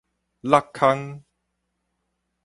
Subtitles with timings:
[0.41, 1.21] 戮空